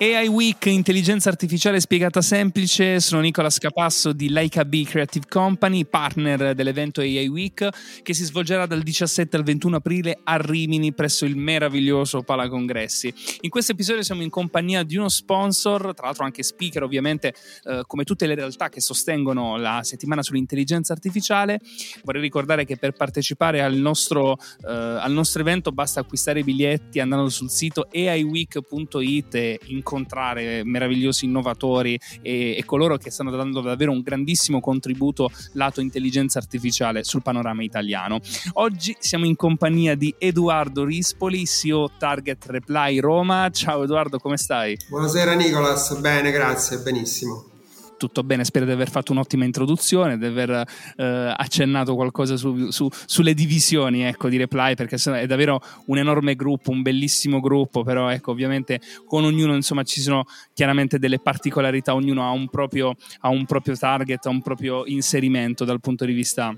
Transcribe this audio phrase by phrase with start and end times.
[0.00, 6.54] AI Week, intelligenza artificiale spiegata semplice, sono Nicola Scapasso di Leica B Creative Company, partner
[6.54, 7.68] dell'evento AI Week
[8.04, 13.12] che si svolgerà dal 17 al 21 aprile a Rimini presso il meraviglioso Pala Congressi.
[13.40, 17.82] In questo episodio siamo in compagnia di uno sponsor, tra l'altro anche speaker ovviamente, eh,
[17.84, 21.58] come tutte le realtà che sostengono la settimana sull'intelligenza artificiale.
[22.04, 27.00] Vorrei ricordare che per partecipare al nostro, eh, al nostro evento basta acquistare i biglietti
[27.00, 33.62] andando sul sito aiweek.it e in incontrare meravigliosi innovatori e, e, coloro che stanno dando
[33.62, 38.20] davvero un grandissimo contributo lato intelligenza artificiale sul panorama italiano.
[38.54, 43.48] Oggi siamo in compagnia di Edoardo Rispoli, CEO Target Reply Roma.
[43.50, 44.76] Ciao Edoardo, come stai?
[44.88, 47.56] Buonasera Nicolas, bene, grazie, benissimo
[47.98, 52.88] tutto bene, spero di aver fatto un'ottima introduzione, di aver eh, accennato qualcosa su, su,
[53.04, 58.08] sulle divisioni ecco, di Reply, perché è davvero un enorme gruppo, un bellissimo gruppo, però
[58.08, 60.24] ecco, ovviamente con ognuno insomma, ci sono
[60.54, 65.66] chiaramente delle particolarità, ognuno ha un proprio, ha un proprio target, ha un proprio inserimento
[65.66, 66.56] dal punto di vista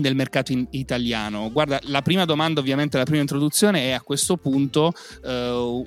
[0.00, 1.50] del mercato italiano.
[1.50, 5.28] Guarda, la prima domanda, ovviamente, la prima introduzione è a questo punto uh,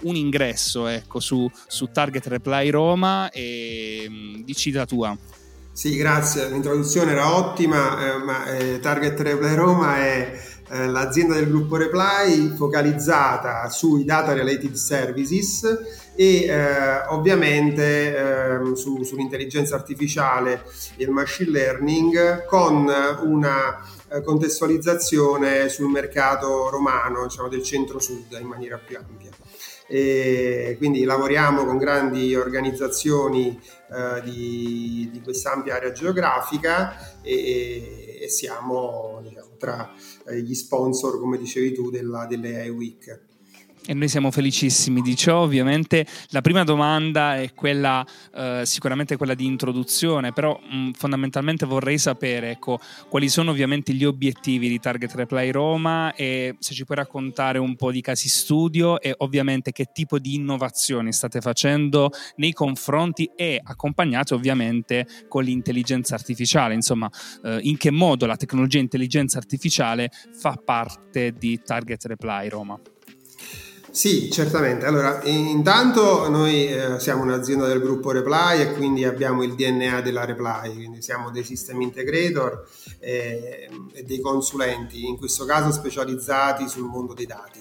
[0.02, 5.18] un ingresso ecco, su, su, Target Reply Roma e um, dici la tua.
[5.72, 11.48] Sì, grazie, l'introduzione era ottima, eh, ma eh, Target Reply Roma è eh, l'azienda del
[11.48, 15.64] gruppo Reply focalizzata sui data related services
[16.16, 20.64] e eh, ovviamente eh, su, sull'intelligenza artificiale
[20.96, 22.92] e il machine learning con
[23.24, 29.32] una eh, contestualizzazione sul mercato romano, diciamo del centro-sud in maniera più ampia.
[29.86, 33.60] E quindi lavoriamo con grandi organizzazioni
[33.92, 39.94] eh, di, di quest'ampia area geografica e, siamo diciamo, tra
[40.28, 43.20] eh, gli sponsor, come dicevi tu, della, delle AI Week.
[43.86, 45.40] E noi siamo felicissimi di ciò.
[45.40, 51.98] Ovviamente la prima domanda è quella, eh, sicuramente quella di introduzione, però mh, fondamentalmente vorrei
[51.98, 52.80] sapere ecco,
[53.10, 57.76] quali sono ovviamente gli obiettivi di Target Reply Roma e se ci puoi raccontare un
[57.76, 63.60] po' di casi studio e ovviamente che tipo di innovazioni state facendo nei confronti e
[63.62, 67.10] accompagnate ovviamente con l'intelligenza artificiale, insomma
[67.44, 72.80] eh, in che modo la tecnologia intelligenza artificiale fa parte di Target Reply Roma.
[73.94, 74.88] Sì, certamente.
[74.88, 80.26] Allora, intanto noi eh, siamo un'azienda del gruppo Reply e quindi abbiamo il DNA della
[80.26, 82.68] Reply, quindi siamo dei system integrator
[82.98, 87.60] eh, e dei consulenti, in questo caso specializzati sul mondo dei dati.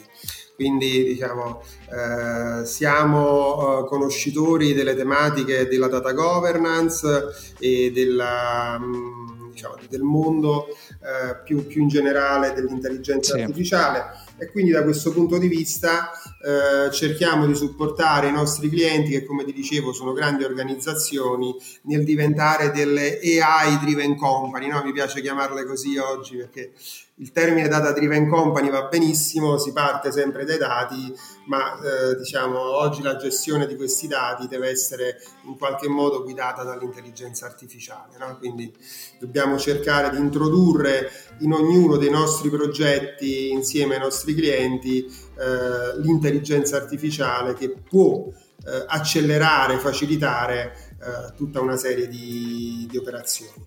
[0.54, 7.26] Quindi diciamo, eh, siamo eh, conoscitori delle tematiche della data governance
[7.58, 8.78] e della...
[8.78, 13.42] Mh, mm, diciamo, del mondo eh, più, più, in generale dell'intelligenza sì.
[13.42, 14.04] artificiale
[14.42, 16.10] e quindi da questo punto di vista
[16.44, 22.02] eh, cerchiamo di supportare i nostri clienti che come ti dicevo sono grandi organizzazioni nel
[22.02, 24.82] diventare delle AI driven company, no?
[24.82, 26.72] mi piace chiamarle così oggi perché
[27.16, 31.14] il termine data driven company va benissimo, si parte sempre dai dati,
[31.46, 36.62] ma eh, diciamo oggi la gestione di questi dati deve essere in qualche modo guidata
[36.62, 38.38] dall'intelligenza artificiale, no?
[38.38, 38.74] quindi
[39.20, 46.76] dobbiamo cercare di introdurre in ognuno dei nostri progetti insieme ai nostri clienti eh, l'intelligenza
[46.76, 48.26] artificiale che può
[48.64, 53.66] eh, accelerare, facilitare eh, tutta una serie di, di operazioni.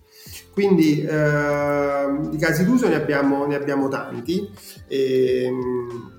[0.52, 4.50] Quindi eh, di casi d'uso ne abbiamo, ne abbiamo tanti.
[4.88, 6.14] E, ehm,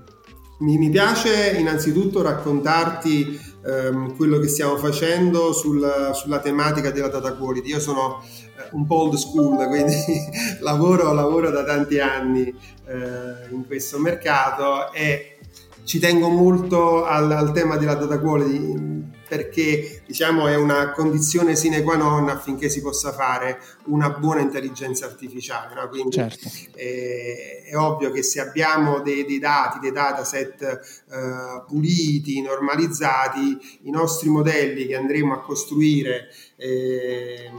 [0.60, 7.34] mi, mi, piace innanzitutto raccontarti ehm, quello che stiamo facendo sul, sulla tematica della data
[7.34, 7.68] quality.
[7.68, 9.96] Io sono eh, un po' old school, quindi
[10.60, 12.46] lavoro, lavoro, da tanti anni
[12.86, 15.37] eh, in questo mercato e
[15.88, 21.82] ci tengo molto al, al tema della data quality perché diciamo è una condizione sine
[21.82, 25.74] qua non affinché si possa fare una buona intelligenza artificiale.
[25.74, 25.88] No?
[25.88, 26.46] Quindi certo.
[26.74, 33.90] è, è, ovvio che se abbiamo dei, dei dati, dei dataset uh, puliti, normalizzati, i
[33.90, 37.50] nostri modelli che andremo a costruire eh,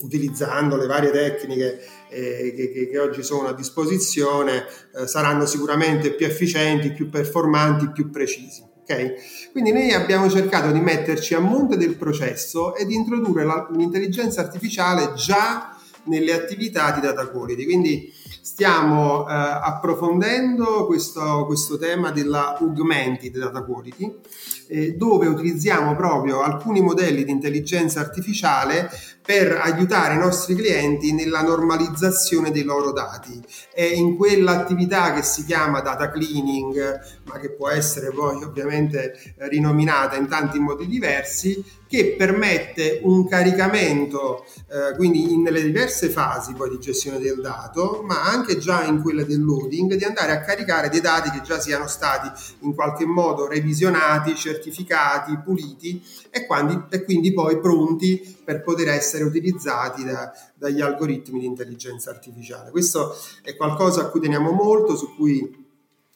[0.00, 1.78] utilizzando le varie tecniche
[2.14, 4.64] eh, che, che, oggi sono a disposizione
[4.96, 8.62] eh, saranno sicuramente più efficienti, più performanti, più precisi.
[8.82, 9.14] Okay?
[9.52, 14.42] Quindi noi abbiamo cercato di metterci a monte del processo e di introdurre la, l'intelligenza
[14.42, 15.73] artificiale già
[16.04, 17.64] nelle attività di data quality.
[17.64, 18.12] Quindi
[18.44, 24.20] stiamo eh, approfondendo questo, questo, tema della augmented data quality,
[24.68, 28.90] eh, dove utilizziamo proprio alcuni modelli di intelligenza artificiale
[29.24, 33.42] per aiutare i nostri clienti nella normalizzazione dei loro dati.
[33.72, 40.16] È in quell'attività che si chiama data cleaning, ma che può essere poi ovviamente rinominata
[40.16, 46.80] in tanti modi diversi, che permette un caricamento, eh, quindi nelle diverse fasi poi di
[46.80, 51.00] gestione del dato, ma anche già in quelle del loading, di andare a caricare dei
[51.00, 52.30] dati che già siano stati
[52.60, 59.22] in qualche modo revisionati, certificati, puliti e, quindi, e quindi poi pronti per poter essere
[59.22, 62.70] utilizzati da, dagli algoritmi di intelligenza artificiale.
[62.70, 65.62] Questo è qualcosa a cui teniamo molto, su cui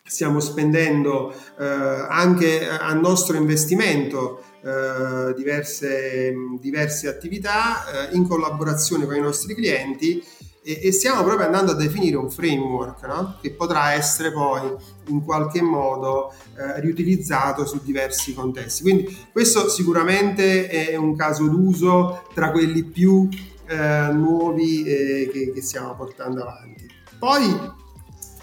[0.08, 9.14] stiamo spendendo eh, anche a nostro investimento eh, diverse, diverse, attività eh, in collaborazione con
[9.14, 10.22] i nostri clienti
[10.62, 13.38] e, e, stiamo proprio andando a definire un framework no?
[13.40, 14.60] che potrà essere poi
[15.06, 18.82] in qualche modo eh, riutilizzato su diversi contesti.
[18.82, 23.28] Quindi questo sicuramente è un caso d'uso tra quelli più
[23.66, 26.86] eh, nuovi eh, che, che stiamo portando avanti.
[27.18, 27.76] Poi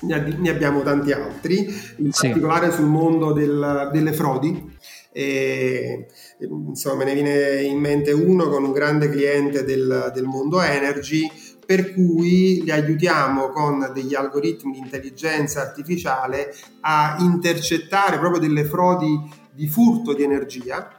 [0.02, 1.66] ne abbiamo tanti altri,
[1.98, 2.28] in sì.
[2.28, 4.74] particolare sul mondo del, delle frodi.
[5.18, 6.08] E,
[6.40, 11.26] insomma, me ne viene in mente uno con un grande cliente del, del mondo energy
[11.66, 19.18] per cui li aiutiamo con degli algoritmi di intelligenza artificiale a intercettare proprio delle frodi
[19.54, 20.94] di furto di energia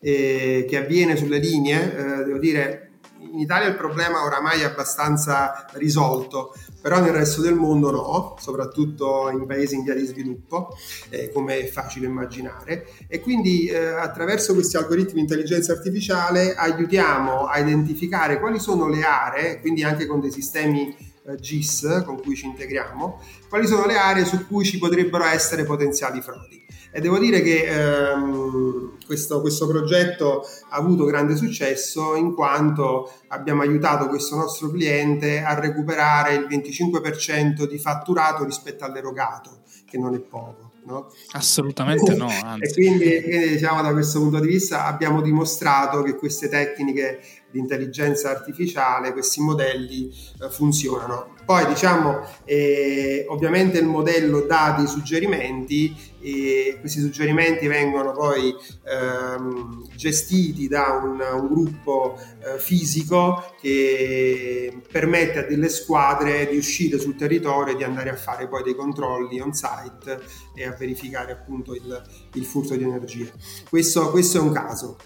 [0.00, 1.96] eh, che avviene sulle linee.
[1.96, 2.90] Eh, devo dire,
[3.32, 9.30] in Italia il problema oramai è abbastanza risolto, però nel resto del mondo no, soprattutto
[9.30, 10.76] in paesi in via di sviluppo,
[11.10, 12.86] eh, come è facile immaginare.
[13.08, 19.02] E quindi eh, attraverso questi algoritmi di intelligenza artificiale aiutiamo a identificare quali sono le
[19.02, 20.94] aree, quindi anche con dei sistemi
[21.26, 25.64] eh, GIS con cui ci integriamo, quali sono le aree su cui ci potrebbero essere
[25.64, 26.63] potenziali frodi.
[26.96, 33.62] E devo dire che ehm, questo, questo, progetto ha avuto grande successo in quanto abbiamo
[33.62, 40.20] aiutato questo nostro cliente a recuperare il 25% di fatturato rispetto all'erogato, che non è
[40.20, 40.70] poco.
[40.84, 41.10] No?
[41.32, 42.28] Assolutamente no.
[42.60, 47.18] E quindi, quindi diciamo, da questo punto di vista abbiamo dimostrato che queste tecniche
[47.50, 51.33] di intelligenza artificiale, questi modelli eh, funzionano.
[51.44, 58.54] Poi diciamo, eh, ovviamente il modello dà dei suggerimenti e questi suggerimenti vengono poi
[58.84, 66.98] ehm, gestiti da un, un gruppo eh, fisico che permette a delle squadre di uscire
[66.98, 70.22] sul territorio e di andare a fare poi dei controlli on site
[70.54, 72.02] e a verificare appunto il,
[72.34, 73.30] il furto di energia.
[73.68, 74.96] Questo, questo è un caso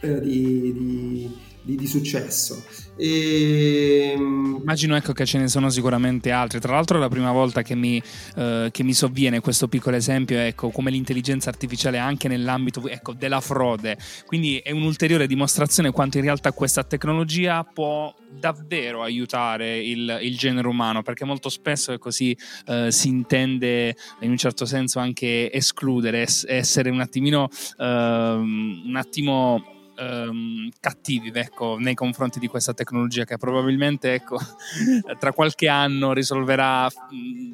[0.00, 2.64] eh, di, di di, di successo.
[2.96, 4.12] E...
[4.14, 6.60] Ehm, Immagino ecco, che ce ne sono sicuramente altri.
[6.60, 8.00] Tra l'altro, è la prima volta che mi,
[8.36, 13.40] eh, che mi sovviene questo piccolo esempio, ecco, come l'intelligenza artificiale anche nell'ambito ecco, della
[13.40, 13.98] frode.
[14.24, 20.68] Quindi è un'ulteriore dimostrazione quanto in realtà questa tecnologia può davvero aiutare il, il genere
[20.68, 22.36] umano, perché molto spesso è così
[22.66, 27.48] eh, si intende in un certo senso anche escludere, essere un attimino,
[27.78, 34.38] eh, un attimo ehm, cattivi ecco, nei confronti di questa tecnologia che probabilmente ecco,
[35.18, 36.88] tra qualche anno risolverà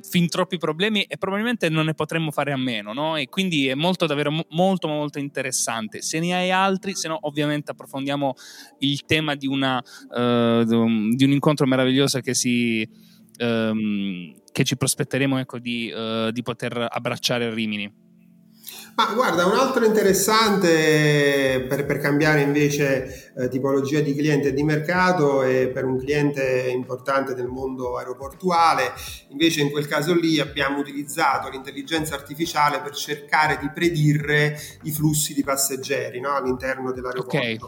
[0.03, 3.17] fin troppi problemi e probabilmente non ne potremmo fare a meno no?
[3.17, 7.71] e quindi è molto davvero molto molto interessante se ne hai altri se no ovviamente
[7.71, 8.35] approfondiamo
[8.81, 12.89] il tema di, una, uh, di un incontro meraviglioso che si
[13.39, 17.91] um, che ci prospetteremo ecco, di, uh, di poter abbracciare a Rimini
[18.95, 24.63] ma guarda, un altro interessante per, per cambiare invece eh, tipologia di cliente e di
[24.63, 28.93] mercato e per un cliente importante del mondo aeroportuale,
[29.29, 35.33] invece in quel caso lì abbiamo utilizzato l'intelligenza artificiale per cercare di predire i flussi
[35.33, 36.35] di passeggeri no?
[36.35, 37.37] all'interno dell'aeroporto.
[37.37, 37.59] Okay.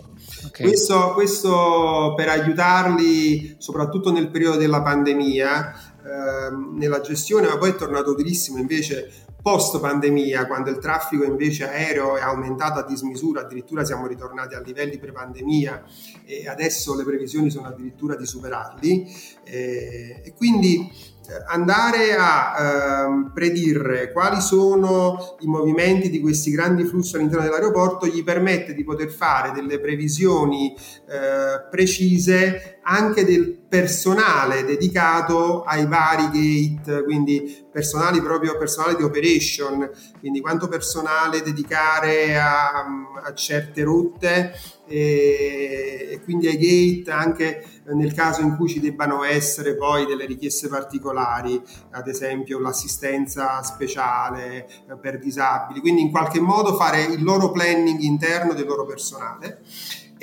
[0.46, 0.66] Okay.
[0.66, 7.76] Questo, questo per aiutarli soprattutto nel periodo della pandemia ehm, nella gestione, ma poi è
[7.76, 13.84] tornato utilissimo invece post pandemia, quando il traffico invece aereo è aumentato a dismisura, addirittura
[13.84, 15.84] siamo ritornati a livelli pre-pandemia
[16.24, 19.06] e adesso le previsioni sono addirittura di superarli.
[19.44, 20.90] Eh, e quindi
[21.26, 28.06] eh, andare a eh, predire quali sono i movimenti di questi grandi flussi all'interno dell'aeroporto
[28.06, 36.30] gli permette di poter fare delle previsioni eh, precise anche del personale dedicato ai vari
[36.30, 39.90] gate, quindi personali proprio personale di operation,
[40.20, 42.84] quindi quanto personale dedicare a,
[43.20, 44.54] a certe rotte
[44.86, 50.24] e, e, quindi ai gate anche nel caso in cui ci debbano essere poi delle
[50.24, 54.68] richieste particolari, ad esempio l'assistenza speciale
[55.00, 59.62] per disabili, quindi in qualche modo fare il loro planning interno del loro personale.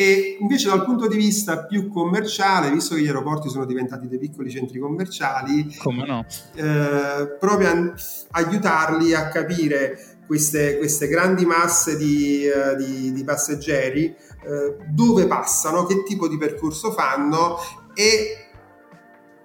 [0.02, 4.18] E invece dal punto di vista più commerciale, visto che gli aeroporti sono diventati dei
[4.18, 5.78] piccoli centri commerciali,
[6.08, 6.26] no?
[6.56, 7.94] eh, proprio a,
[8.32, 14.16] aiutarli a capire queste, queste grandi masse di, uh, di, di passeggeri,
[14.46, 17.58] uh, dove passano, che tipo di percorso fanno
[17.94, 18.41] e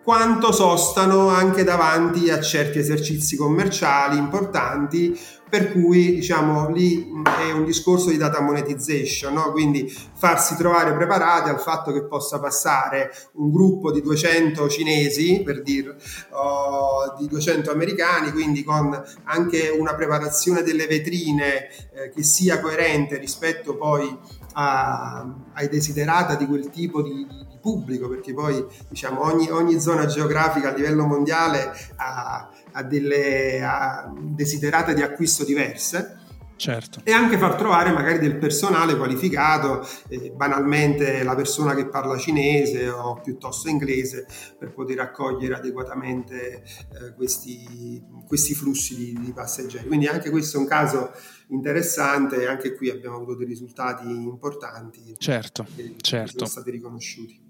[0.07, 7.65] quanto sostano anche davanti a certi esercizi commerciali importanti per cui diciamo lì è un
[7.65, 9.51] discorso di data monetization, no?
[9.53, 15.63] quindi farsi trovare preparati al fatto che possa passare un gruppo di 200 cinesi, per
[15.63, 15.97] dire,
[16.31, 23.17] o di 200 americani, quindi con anche una preparazione delle vetrine eh, che sia coerente
[23.19, 24.19] rispetto poi
[24.55, 30.07] a, ai desiderata di quel tipo di, di, pubblico, perché poi diciamo ogni, ogni zona
[30.07, 36.21] geografica a livello mondiale ha a delle a desiderate di acquisto diverse.
[36.57, 37.01] Certo.
[37.05, 42.89] E anche far trovare magari del personale qualificato, eh, banalmente la persona che parla cinese
[42.89, 44.27] o piuttosto inglese,
[44.59, 49.87] per poter accogliere adeguatamente eh, questi, questi, flussi di, di, passeggeri.
[49.87, 51.11] Quindi anche questo è un caso
[51.49, 56.39] interessante anche qui abbiamo avuto dei risultati importanti certo, che certo.
[56.39, 57.46] sono stati riconosciuti.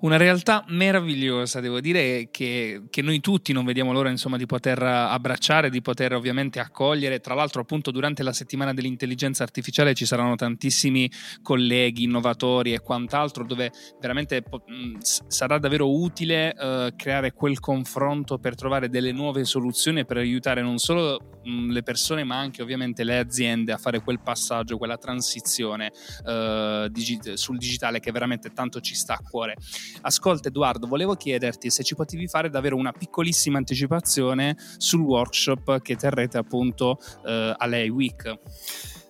[0.00, 4.82] Una realtà meravigliosa, devo dire, che, che noi tutti non vediamo l'ora insomma, di poter
[4.82, 7.20] abbracciare, di poter ovviamente accogliere.
[7.20, 11.10] Tra l'altro, appunto, durante la settimana dell'intelligenza artificiale ci saranno tantissimi
[11.42, 18.54] colleghi, innovatori e quant'altro, dove veramente mh, sarà davvero utile uh, creare quel confronto per
[18.54, 23.04] trovare delle nuove soluzioni e per aiutare non solo mh, le persone, ma anche ovviamente
[23.04, 25.92] le aziende a fare quel passaggio, quella transizione
[26.24, 29.56] uh, digi- sul digitale che veramente tanto ci sta a cuore.
[30.02, 35.96] Ascolta Edoardo, volevo chiederti se ci potevi fare davvero una piccolissima anticipazione sul workshop che
[35.96, 38.38] terrete appunto eh, all'AI Week.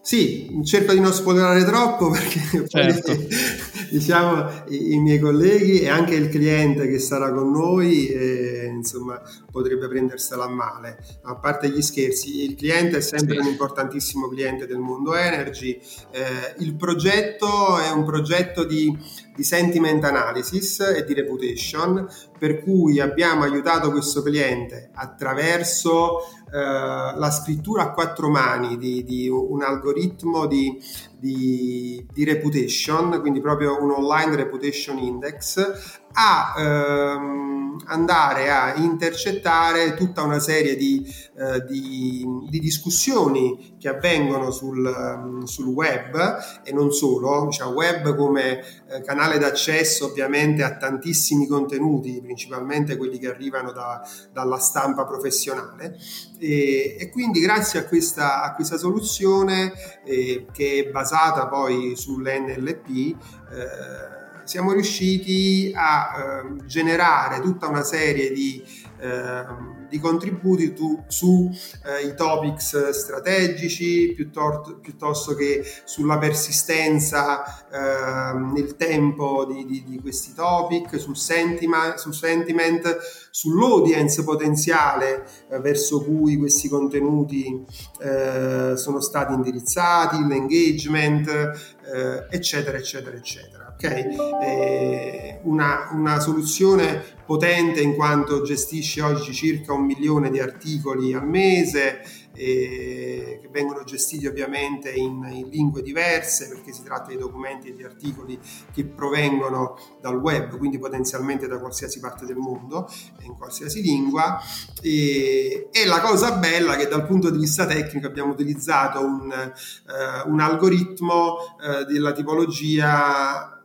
[0.03, 3.15] Sì, cerco di non spoilerare troppo perché certo.
[3.15, 3.29] poi,
[3.93, 9.21] diciamo i, i, miei colleghi e anche il cliente che sarà con noi eh, insomma
[9.51, 10.99] potrebbe prendersela a male.
[11.25, 13.41] A parte gli scherzi, il cliente è sempre sì.
[13.41, 15.79] un importantissimo cliente del mondo energy.
[16.11, 18.97] Eh, il progetto è un progetto di,
[19.41, 22.07] di sentiment analysis e di reputation
[22.39, 29.63] per cui abbiamo aiutato questo cliente attraverso la scrittura a quattro mani di, di un
[29.63, 30.79] algoritmo di,
[31.19, 40.23] di, di, reputation, quindi proprio un online reputation index, a ehm, andare a intercettare tutta
[40.23, 46.93] una serie di, eh, di, di discussioni che avvengono sul, um, sul, web e non
[46.93, 53.73] solo, diciamo web come eh, canale d'accesso ovviamente a tantissimi contenuti, principalmente quelli che arrivano
[53.73, 54.03] da,
[54.33, 55.99] dalla stampa professionale
[56.41, 59.73] e, e, quindi grazie a questa, a questa soluzione
[60.05, 64.19] eh, che è basata poi sull'NLP eh,
[64.51, 68.61] siamo riusciti a eh, generare tutta una serie di,
[68.99, 69.45] eh,
[69.89, 79.45] di contributi tu, sui eh, topics strategici piuttosto, piuttosto, che sulla persistenza ehm, nel tempo
[79.47, 82.99] di, di, di, questi topic, sul, sentima, sul sentiment,
[83.31, 87.65] sull'audience potenziale eh, verso cui questi contenuti
[88.01, 94.17] eh, sono stati indirizzati, l'engagement, eh, eccetera, eccetera, eccetera okay?
[94.43, 101.27] eh, una, una, soluzione potente in quanto gestisce oggi circa un milione di articoli al
[101.27, 102.03] mese
[102.35, 107.75] eh, che vengono gestiti ovviamente in, in, lingue diverse perché si tratta di documenti e
[107.75, 108.39] di articoli
[108.73, 112.89] che provengono dal web, quindi potenzialmente da qualsiasi parte del mondo,
[113.23, 114.39] in qualsiasi lingua.
[114.81, 119.31] E, e la cosa bella è che dal punto di vista tecnico abbiamo utilizzato un,
[119.33, 123.60] eh, un algoritmo eh, della tipologia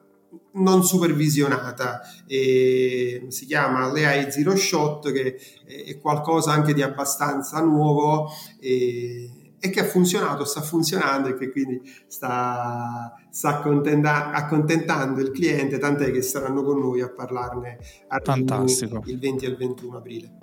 [0.55, 2.01] non supervisionata.
[2.27, 9.69] E si chiama l'AI Zero Shot, che è qualcosa anche di abbastanza nuovo e, e
[9.69, 16.21] che ha funzionato, sta funzionando e che quindi sta, sta accontentando il cliente, tant'è che
[16.21, 20.37] saranno con noi a parlarne a il 20 e il 21 aprile.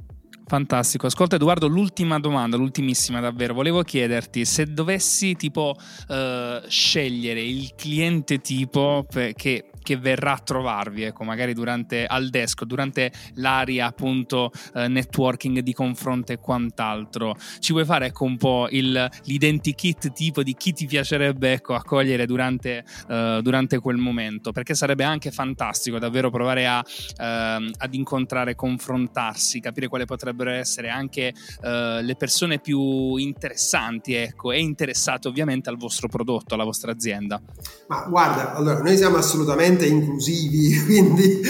[0.44, 1.06] Fantastico.
[1.06, 3.54] Ascolta Edoardo, l'ultima domanda, l'ultimissima davvero.
[3.54, 11.02] Volevo chiederti se dovessi tipo uh, scegliere il cliente tipo che che verrà a trovarvi,
[11.02, 17.36] ecco, magari durante al desk, durante l'area appunto eh, networking di confronto e quant'altro.
[17.58, 22.26] Ci vuoi fare ecco un po' il, l'identikit tipo di chi ti piacerebbe ecco, accogliere
[22.26, 24.52] durante, eh, durante quel momento?
[24.52, 26.84] Perché sarebbe anche fantastico davvero provare a,
[27.18, 34.52] eh, ad incontrare, confrontarsi, capire quali potrebbero essere anche eh, le persone più interessanti ecco,
[34.52, 37.40] e interessate ovviamente al vostro prodotto, alla vostra azienda.
[37.88, 41.40] Ma guarda, allora noi siamo assolutamente inclusivi, quindi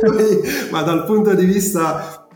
[0.00, 2.26] noi, ma dal punto di vista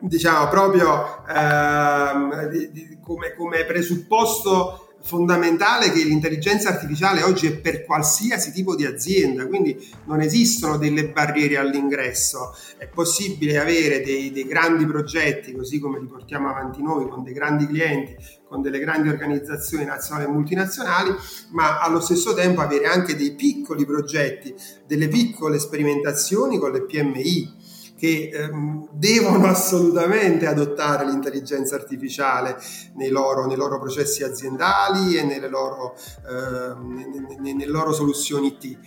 [0.00, 7.84] diciamo proprio ehm, di, di, come, come presupposto fondamentale che l'intelligenza artificiale oggi è per
[7.84, 9.76] qualsiasi tipo di azienda, quindi
[10.06, 16.06] non esistono delle barriere all'ingresso, è possibile avere dei, dei, grandi progetti, così come li
[16.06, 18.16] portiamo avanti noi, con dei grandi clienti,
[18.46, 21.14] con delle grandi organizzazioni nazionali e multinazionali,
[21.52, 24.54] ma allo stesso tempo avere anche dei piccoli progetti,
[24.86, 27.59] delle piccole sperimentazioni con le PMI
[28.00, 32.56] che ehm, devono assolutamente adottare l'intelligenza artificiale
[32.94, 35.94] nei loro, nei loro processi aziendali e nelle loro,
[36.26, 38.78] ehm, nelle loro soluzioni IT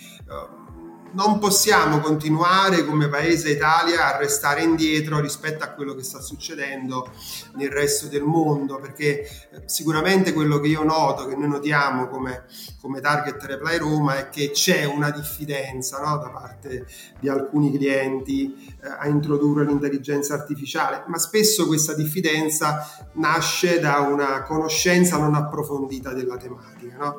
[1.13, 7.12] non possiamo continuare come paese Italia a restare indietro rispetto a quello che sta succedendo
[7.55, 9.27] nel resto del mondo, perché eh,
[9.65, 12.46] sicuramente quello che io noto, che noi notiamo come,
[12.82, 16.88] come Target Reply Roma, è che c'è una diffidenza no, da parte
[17.20, 24.43] di alcuni clienti eh, a introdurre l'intelligenza artificiale, ma spesso questa diffidenza nasce da una
[24.43, 26.98] conoscenza non approfondita della tematica.
[26.98, 27.17] No?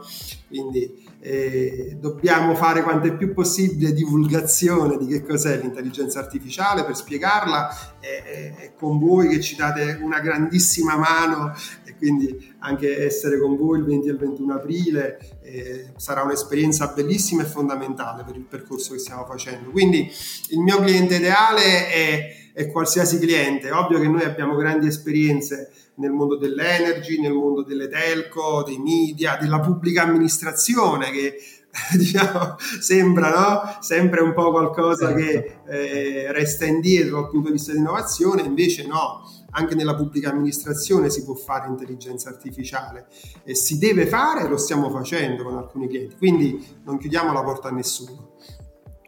[0.49, 6.97] Quindi eh, dobbiamo fare quanto è più possibile divulgazione di che cos'è l'intelligenza artificiale per
[6.97, 11.53] spiegarla e, e, con voi che ci date una grandissima mano
[11.85, 16.93] e quindi anche essere con voi il 20 e il 21 aprile eh, sarà un'esperienza
[16.95, 19.71] bellissima e fondamentale per il percorso che stiamo facendo.
[19.71, 20.11] Quindi
[20.50, 26.11] il mio cliente ideale è, è qualsiasi cliente, ovvio che noi abbiamo grandi esperienze nel
[26.11, 31.37] mondo dell'energy, nel mondo delle telco, dei media, della pubblica amministrazione che
[31.97, 33.78] diciamo, sembra no?
[33.81, 35.23] sempre un po' qualcosa certo.
[35.23, 40.31] che eh, resta indietro dal punto di vista di innovazione, invece no, anche nella pubblica
[40.31, 43.07] amministrazione si può fare intelligenza artificiale
[43.43, 47.68] e si deve fare, lo stiamo facendo con alcuni clienti, quindi non chiudiamo la porta
[47.68, 48.33] a nessuno.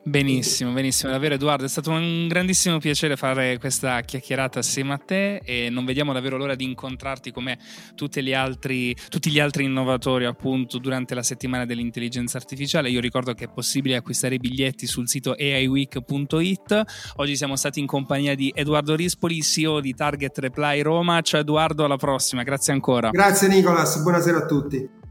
[0.09, 5.39] Benissimo, benissimo, davvero Edoardo, è stato un grandissimo piacere fare questa chiacchierata assieme a te
[5.39, 7.59] e non vediamo davvero l'ora di incontrarti come
[7.97, 12.89] tutti gli altri, tutti gli altri innovatori appunto durante la settimana dell'intelligenza artificiale.
[12.89, 16.83] Io ricordo che è possibile acquistare i biglietti sul sito aiweek.it.
[17.17, 21.21] Oggi siamo stati in compagnia di Edoardo Rispoli, CEO di Target Reply Roma.
[21.23, 23.11] Ciao Edoardo, alla prossima, grazie ancora.
[23.11, 25.05] Grazie Nicolas, buonasera a tutti.